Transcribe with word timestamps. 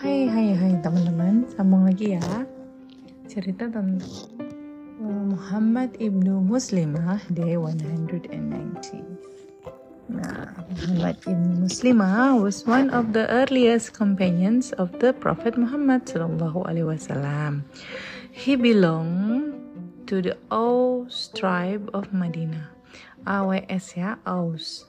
Hai 0.00 0.24
hai 0.32 0.56
hai 0.56 0.72
teman-teman, 0.80 1.44
sambung 1.52 1.84
lagi 1.84 2.16
ya. 2.16 2.24
Cerita 3.28 3.68
tentang 3.68 4.00
uh, 4.96 5.24
Muhammad 5.28 5.92
ibnu 6.00 6.40
Muslimah 6.40 7.20
day 7.28 7.60
190. 7.60 8.32
Nah, 10.08 10.56
Muhammad 10.72 11.20
ibnu 11.28 11.68
Muslimah 11.68 12.40
was 12.40 12.64
one 12.64 12.88
of 12.96 13.12
the 13.12 13.28
earliest 13.28 13.92
companions 13.92 14.72
of 14.80 14.88
the 15.04 15.12
Prophet 15.12 15.60
Muhammad 15.60 16.08
sallallahu 16.08 16.64
alaihi 16.64 16.96
wasallam. 16.96 17.68
He 18.32 18.56
belonged 18.56 19.52
to 20.08 20.24
the 20.24 20.40
Aus 20.48 21.28
tribe 21.36 21.92
of 21.92 22.08
Madinah. 22.08 22.72
AWS 23.28 24.00
ya, 24.00 24.16
Aus. 24.24 24.88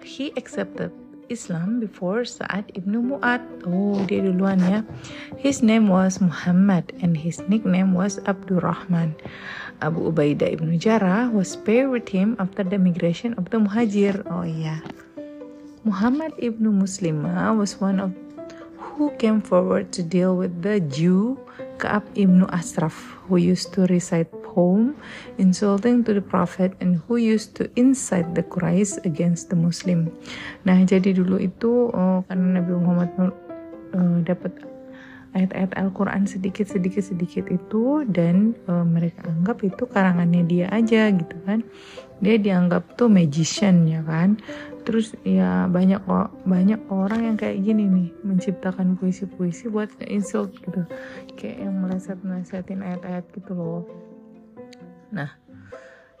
He 0.00 0.32
accepted 0.40 0.88
Islam 1.28 1.80
before 1.80 2.24
Sa'ad 2.24 2.72
ibnu 2.72 3.00
Mu'ad. 3.14 3.40
Oh, 3.64 4.00
dia 4.04 4.24
duluan 4.24 4.60
ya. 4.60 4.80
His 5.36 5.60
name 5.60 5.88
was 5.88 6.20
Muhammad 6.20 6.92
and 7.04 7.16
his 7.16 7.40
nickname 7.46 7.92
was 7.92 8.20
Abdurrahman. 8.24 9.16
Abu 9.80 10.10
Ubaidah 10.10 10.58
ibnu 10.58 10.80
Jarrah 10.80 11.30
was 11.30 11.54
paired 11.54 11.92
with 11.92 12.08
him 12.10 12.34
after 12.42 12.66
the 12.66 12.80
migration 12.80 13.36
of 13.38 13.48
the 13.54 13.60
Muhajir. 13.62 14.24
Oh 14.26 14.42
iya. 14.42 14.82
Muhammad 15.86 16.34
ibnu 16.42 16.68
Muslimah 16.74 17.54
was 17.54 17.78
one 17.78 18.02
of 18.02 18.10
who 18.98 19.14
came 19.22 19.38
forward 19.38 19.94
to 19.94 20.02
deal 20.02 20.34
with 20.34 20.50
the 20.66 20.82
Jew 20.90 21.38
Ka'ab 21.78 22.02
ibnu 22.18 22.50
Asraf 22.50 22.94
who 23.30 23.38
used 23.38 23.70
to 23.78 23.86
recite 23.86 24.26
poem 24.48 24.96
insulting 25.36 26.00
to 26.02 26.16
the 26.16 26.24
Prophet 26.24 26.72
and 26.80 26.98
who 27.04 27.20
used 27.20 27.52
to 27.60 27.68
incite 27.76 28.32
the 28.32 28.42
Quraysh 28.42 28.96
against 29.04 29.52
the 29.52 29.58
Muslim. 29.58 30.08
Nah, 30.64 30.80
jadi 30.88 31.12
dulu 31.12 31.36
itu 31.36 31.92
oh, 31.92 32.24
karena 32.26 32.58
Nabi 32.58 32.72
Muhammad 32.72 33.10
uh, 33.92 34.18
dapat 34.24 34.52
ayat-ayat 35.36 35.76
Al-Quran 35.76 36.24
sedikit-sedikit-sedikit 36.24 37.52
itu 37.52 38.02
dan 38.08 38.56
uh, 38.66 38.82
mereka 38.82 39.28
anggap 39.28 39.60
itu 39.60 39.84
karangannya 39.84 40.42
dia 40.48 40.66
aja 40.72 41.12
gitu 41.12 41.36
kan. 41.44 41.60
Dia 42.18 42.40
dianggap 42.40 42.98
tuh 42.98 43.06
magician 43.06 43.86
ya 43.86 44.00
kan. 44.02 44.40
Terus 44.82 45.12
ya 45.20 45.68
banyak 45.68 46.00
kok 46.08 46.32
banyak 46.48 46.80
orang 46.88 47.28
yang 47.28 47.36
kayak 47.36 47.60
gini 47.60 47.84
nih 47.84 48.08
menciptakan 48.24 48.96
puisi-puisi 48.96 49.68
buat 49.68 49.92
insult 50.08 50.56
gitu. 50.64 50.82
Kayak 51.36 51.68
yang 51.68 51.74
meleset-melesetin 51.84 52.80
ayat-ayat 52.80 53.24
gitu 53.36 53.52
loh 53.52 54.07
nah 55.12 55.32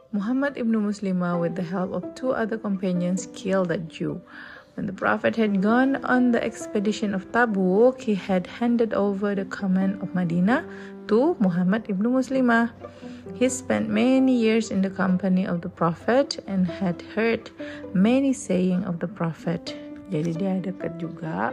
Muhammad 0.08 0.56
ibnu 0.56 0.80
Muslimah 0.80 1.36
with 1.36 1.52
the 1.54 1.64
help 1.64 1.92
of 1.92 2.02
two 2.16 2.32
other 2.32 2.56
companions 2.56 3.28
killed 3.36 3.68
that 3.68 3.92
Jew 3.92 4.24
When 4.78 4.86
the 4.86 4.94
Prophet 4.94 5.34
had 5.34 5.58
gone 5.58 5.98
on 6.06 6.30
the 6.30 6.38
expedition 6.38 7.10
of 7.10 7.26
Tabuk, 7.34 7.98
he 7.98 8.14
had 8.14 8.46
handed 8.46 8.94
over 8.94 9.34
the 9.34 9.44
command 9.44 9.98
of 9.98 10.14
Medina 10.14 10.62
to 11.10 11.34
Muhammad 11.42 11.90
ibn 11.90 12.06
Muslimah. 12.06 12.70
He 13.34 13.50
spent 13.50 13.90
many 13.90 14.38
years 14.38 14.70
in 14.70 14.78
the 14.78 14.94
company 14.94 15.42
of 15.50 15.66
the 15.66 15.68
Prophet 15.68 16.38
and 16.46 16.70
had 16.70 17.02
heard 17.18 17.50
many 17.90 18.30
saying 18.30 18.86
of 18.86 19.02
the 19.02 19.10
Prophet. 19.10 19.74
Jadi 20.14 20.38
dia 20.38 20.62
dekat 20.62 21.02
juga 21.02 21.50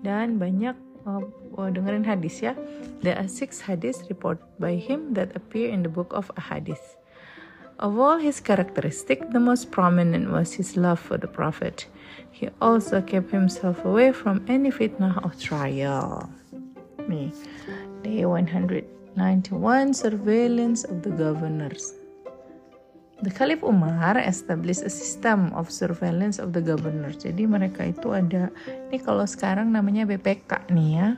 dan 0.00 0.40
banyak 0.40 0.72
uh, 1.06 1.20
dengerin 1.70 2.04
hadis 2.04 2.42
ya. 2.42 2.54
There 3.02 3.16
are 3.18 3.28
six 3.28 3.60
hadis 3.60 4.04
reported 4.08 4.44
by 4.58 4.74
him 4.76 5.14
that 5.14 5.36
appear 5.36 5.70
in 5.70 5.82
the 5.82 5.88
book 5.88 6.12
of 6.12 6.30
Ahadith. 6.36 6.96
Of 7.78 7.98
all 7.98 8.18
his 8.18 8.40
characteristics, 8.40 9.26
the 9.32 9.40
most 9.40 9.70
prominent 9.70 10.30
was 10.30 10.54
his 10.54 10.76
love 10.76 11.00
for 11.00 11.18
the 11.18 11.26
Prophet. 11.26 11.86
He 12.30 12.48
also 12.60 13.02
kept 13.02 13.30
himself 13.30 13.84
away 13.84 14.12
from 14.12 14.44
any 14.48 14.70
fitnah 14.70 15.18
or 15.24 15.32
trial. 15.38 16.30
Me. 17.08 17.32
Day 18.02 18.24
191 18.24 19.94
Surveillance 19.94 20.84
of 20.84 21.02
the 21.02 21.10
Governors. 21.10 21.94
The 23.24 23.32
Caliph 23.32 23.64
Umar 23.64 24.20
established 24.20 24.84
a 24.84 24.92
system 24.92 25.48
of 25.56 25.72
surveillance 25.72 26.36
of 26.36 26.52
the 26.52 26.60
governors. 26.60 27.24
Jadi 27.24 27.48
mereka 27.48 27.88
itu 27.88 28.12
ada, 28.12 28.52
ini 28.92 29.00
kalau 29.00 29.24
sekarang 29.24 29.72
namanya 29.72 30.04
BPK 30.04 30.68
nih 30.68 30.90
ya. 30.92 31.08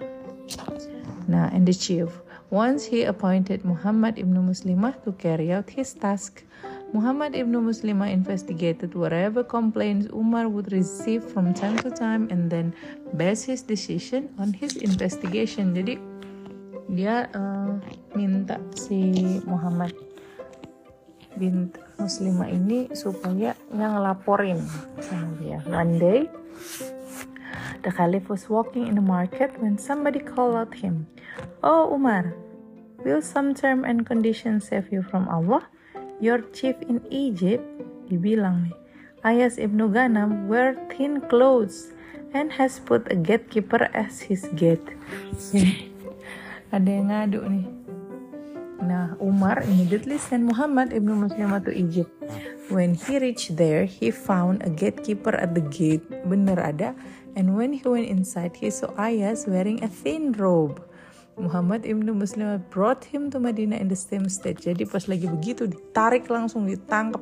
Nah, 1.27 1.51
and 1.51 1.67
the 1.67 1.75
chief. 1.75 2.07
Once 2.55 2.87
he 2.87 3.03
appointed 3.03 3.67
Muhammad 3.67 4.23
ibn 4.23 4.39
Muslimah 4.39 5.03
to 5.03 5.11
carry 5.19 5.51
out 5.51 5.67
his 5.67 5.99
task. 5.99 6.47
Muhammad 6.95 7.35
ibn 7.35 7.59
Muslimah 7.59 8.15
investigated 8.15 8.95
whatever 8.95 9.43
complaints 9.43 10.07
Umar 10.15 10.47
would 10.47 10.71
receive 10.71 11.27
from 11.27 11.51
time 11.51 11.75
to 11.83 11.91
time 11.91 12.31
and 12.31 12.47
then 12.47 12.71
based 13.19 13.51
his 13.51 13.67
decision 13.67 14.31
on 14.39 14.55
his 14.55 14.79
investigation. 14.79 15.75
Jadi 15.75 15.99
dia 16.87 17.27
uh, 17.35 17.83
minta 18.15 18.63
si 18.79 19.11
Muhammad 19.43 20.06
bin 21.37 21.73
Muslimah 21.97 22.53
ini 22.53 22.93
supaya 22.93 23.57
yang 23.73 23.93
ngelaporin 23.97 24.61
sama 25.01 25.33
dia. 25.41 25.61
One 25.69 25.97
day, 25.97 26.21
the 27.85 27.93
Caliph 27.93 28.29
was 28.29 28.49
walking 28.49 28.89
in 28.89 28.97
the 28.97 29.05
market 29.05 29.53
when 29.61 29.81
somebody 29.81 30.21
called 30.21 30.57
out 30.57 30.73
him, 30.77 31.09
"Oh 31.65 31.89
Umar, 31.93 32.37
will 33.05 33.25
some 33.25 33.57
term 33.57 33.85
and 33.85 34.05
conditions 34.05 34.69
save 34.69 34.93
you 34.93 35.01
from 35.05 35.29
Allah?" 35.29 35.65
Your 36.17 36.41
chief 36.57 36.81
in 36.89 37.05
Egypt, 37.13 37.61
dibilang 38.09 38.73
nih, 38.73 38.77
Ayas 39.21 39.61
ibnu 39.61 39.93
Ganam 39.93 40.49
wear 40.49 40.73
thin 40.89 41.21
clothes 41.29 41.93
and 42.33 42.57
has 42.57 42.81
put 42.81 43.05
a 43.13 43.17
gatekeeper 43.17 43.93
as 43.93 44.25
his 44.25 44.49
gate. 44.57 44.85
Ada 46.73 46.89
yang 46.89 47.09
ngadu 47.13 47.41
nih. 47.45 47.86
Nah, 48.77 49.17
Umar 49.25 49.65
immediately 49.65 50.21
sent 50.21 50.45
Muhammad 50.45 50.93
ibnu 50.93 51.17
Muslimah 51.17 51.65
to 51.65 51.73
Egypt. 51.73 52.13
When 52.69 52.93
he 52.93 53.17
reached 53.17 53.57
there, 53.57 53.89
he 53.89 54.13
found 54.13 54.61
a 54.67 54.71
gatekeeper 54.71 55.33
at 55.33 55.57
the 55.57 55.65
gate. 55.65 56.05
Bener 56.29 56.61
ada. 56.61 56.93
And 57.37 57.57
when 57.57 57.73
he 57.73 57.85
went 57.89 58.13
inside, 58.13 58.57
he 58.57 58.69
saw 58.69 58.93
Ayas 59.01 59.49
wearing 59.49 59.81
a 59.81 59.89
thin 59.89 60.37
robe. 60.37 60.85
Muhammad 61.41 61.85
ibnu 61.85 62.17
Muslim 62.17 62.65
brought 62.69 63.05
him 63.05 63.29
to 63.33 63.41
Madinah 63.41 63.77
in 63.77 63.89
the 63.89 63.97
same 63.97 64.29
state. 64.29 64.61
Jadi 64.61 64.89
pas 64.89 65.05
lagi 65.09 65.29
begitu 65.29 65.69
ditarik 65.69 66.29
langsung 66.29 66.69
ditangkap. 66.69 67.21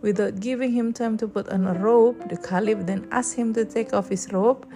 Without 0.00 0.40
giving 0.40 0.72
him 0.72 0.92
time 0.92 1.20
to 1.20 1.28
put 1.28 1.48
on 1.52 1.68
a 1.68 1.74
robe, 1.76 2.16
the 2.32 2.36
Caliph 2.40 2.84
then 2.88 3.04
asked 3.12 3.36
him 3.36 3.52
to 3.56 3.64
take 3.64 3.92
off 3.92 4.08
his 4.08 4.30
robe 4.32 4.68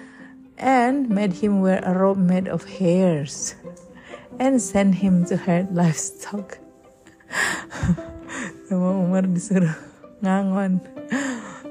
and 0.59 1.09
made 1.09 1.33
him 1.33 1.61
wear 1.61 1.81
a 1.84 1.93
robe 1.97 2.19
made 2.19 2.49
of 2.49 2.65
hairs 2.65 3.55
and 4.38 4.60
send 4.60 4.97
him 4.97 5.25
to 5.26 5.37
herd 5.37 5.75
livestock. 5.75 6.59
Sama 8.69 8.97
Umar 9.03 9.28
disuruh 9.28 9.75
ngangon. 10.22 10.81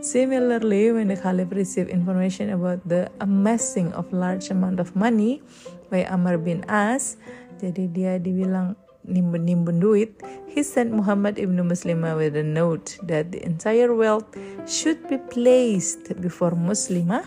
Similarly, 0.02 0.90
when 0.92 1.14
the 1.14 1.18
Caliph 1.18 1.54
received 1.54 1.94
information 1.94 2.50
about 2.50 2.82
the 2.90 3.14
amassing 3.22 3.94
of 3.94 4.10
large 4.10 4.50
amount 4.50 4.82
of 4.82 4.98
money 4.98 5.46
by 5.94 6.10
Amr 6.10 6.42
bin 6.42 6.66
As, 6.66 7.22
jadi 7.62 7.86
dia 7.86 8.14
dibilang 8.18 8.74
nimbun-nimbun 9.06 9.78
duit, 9.78 10.18
he 10.50 10.66
sent 10.66 10.90
Muhammad 10.90 11.38
ibn 11.38 11.58
Muslimah 11.62 12.18
with 12.18 12.34
a 12.34 12.46
note 12.46 12.98
that 13.06 13.30
the 13.30 13.46
entire 13.46 13.94
wealth 13.94 14.26
should 14.66 14.98
be 15.06 15.18
placed 15.30 16.18
before 16.18 16.58
Muslimah 16.58 17.26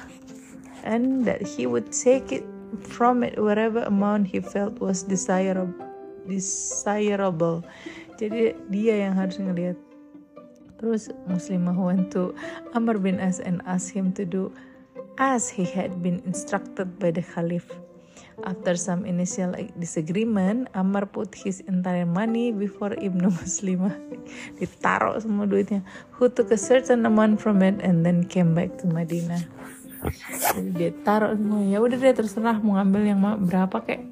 and 0.83 1.25
that 1.25 1.43
he 1.43 1.67
would 1.67 1.91
take 1.91 2.31
it 2.31 2.45
from 2.77 3.23
it 3.23 3.39
whatever 3.39 3.83
amount 3.85 4.29
he 4.29 4.41
felt 4.41 4.81
was 4.81 5.03
desirable. 5.03 5.95
desirable. 6.27 7.63
Jadi 8.17 8.57
dia 8.73 9.09
yang 9.09 9.15
harus 9.17 9.37
ngelihat. 9.37 9.77
Terus 10.81 11.09
Muslimah 11.31 11.77
went 11.77 12.13
to 12.13 12.35
Amr 12.77 13.01
bin 13.01 13.17
As 13.17 13.41
and 13.41 13.65
asked 13.65 13.95
him 13.95 14.13
to 14.19 14.27
do 14.27 14.53
as 15.17 15.47
he 15.49 15.65
had 15.65 16.03
been 16.03 16.21
instructed 16.27 16.99
by 16.99 17.15
the 17.15 17.23
Caliph. 17.23 17.71
After 18.43 18.75
some 18.75 19.07
initial 19.07 19.55
disagreement, 19.79 20.67
Amr 20.75 21.07
put 21.07 21.39
his 21.39 21.63
entire 21.71 22.05
money 22.05 22.51
before 22.51 22.91
Ibnu 22.99 23.31
Muslimah. 23.39 23.95
Ditaruh 24.59 25.23
semua 25.23 25.47
duitnya. 25.47 25.87
Who 26.19 26.27
took 26.27 26.51
a 26.51 26.59
certain 26.59 27.07
amount 27.07 27.39
from 27.39 27.63
it 27.63 27.79
and 27.79 28.03
then 28.03 28.27
came 28.27 28.53
back 28.53 28.75
to 28.83 28.91
Madinah. 28.91 29.47
Dia 30.77 30.91
taruh 31.05 31.37
semua. 31.37 31.63
Ya 31.65 31.79
udah 31.81 31.97
deh 31.97 32.15
terserah 32.15 32.59
mau 32.61 32.77
ngambil 32.81 33.03
yang 33.05 33.21
berapa 33.45 33.77
kek. 33.85 34.03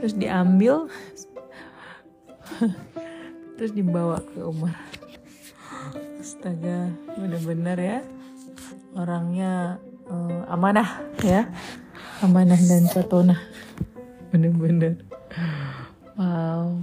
Terus 0.00 0.14
diambil. 0.14 0.88
Terus 3.58 3.72
dibawa 3.74 4.22
ke 4.22 4.38
Umar. 4.42 4.74
Astaga, 6.18 6.94
bener-bener 7.18 7.78
ya. 7.78 7.98
Orangnya 8.94 9.82
uh, 10.10 10.42
amanah 10.52 11.04
ya 11.22 11.46
amanah 12.24 12.58
dan 12.58 12.88
contohnya 12.90 13.36
bener-bener 14.32 14.98
wow 16.16 16.74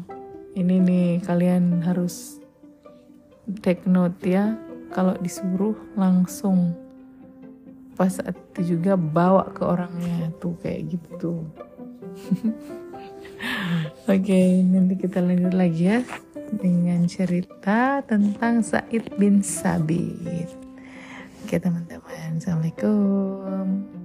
ini 0.56 0.80
nih 0.80 1.10
kalian 1.26 1.84
harus 1.84 2.40
take 3.62 3.84
note 3.86 4.18
ya 4.24 4.56
kalau 4.96 5.18
disuruh 5.20 5.76
langsung 6.00 6.74
pas 7.96 8.12
saat 8.12 8.36
itu 8.36 8.76
juga 8.76 9.00
bawa 9.00 9.50
ke 9.56 9.64
orangnya 9.64 10.32
tuh 10.38 10.56
kayak 10.60 11.00
gitu 11.00 11.44
Oke, 14.06 14.22
okay, 14.22 14.64
nanti 14.64 14.96
kita 14.96 15.20
lanjut 15.20 15.54
lagi 15.54 15.92
ya 15.92 16.00
dengan 16.54 17.04
cerita 17.10 18.00
tentang 18.06 18.62
Said 18.62 19.18
bin 19.20 19.42
Sabit. 19.42 20.50
Oke 21.44 21.58
teman-teman, 21.58 22.38
Assalamualaikum. 22.40 24.05